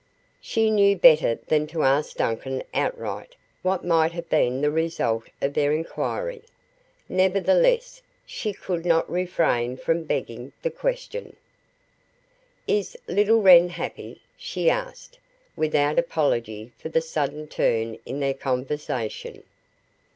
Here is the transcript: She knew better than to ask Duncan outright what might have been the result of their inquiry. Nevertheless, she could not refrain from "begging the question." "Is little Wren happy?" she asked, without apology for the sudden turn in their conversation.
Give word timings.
She 0.41 0.71
knew 0.71 0.95
better 0.97 1.35
than 1.45 1.67
to 1.67 1.83
ask 1.83 2.17
Duncan 2.17 2.63
outright 2.73 3.35
what 3.61 3.85
might 3.85 4.13
have 4.13 4.27
been 4.29 4.61
the 4.61 4.71
result 4.71 5.25
of 5.43 5.53
their 5.53 5.73
inquiry. 5.73 6.41
Nevertheless, 7.07 8.01
she 8.25 8.51
could 8.51 8.83
not 8.83 9.07
refrain 9.07 9.77
from 9.77 10.05
"begging 10.05 10.53
the 10.63 10.71
question." 10.71 11.35
"Is 12.65 12.97
little 13.07 13.43
Wren 13.43 13.69
happy?" 13.69 14.23
she 14.35 14.71
asked, 14.71 15.19
without 15.55 15.99
apology 15.99 16.71
for 16.79 16.89
the 16.89 16.99
sudden 17.01 17.47
turn 17.47 17.99
in 18.03 18.19
their 18.19 18.33
conversation. 18.33 19.43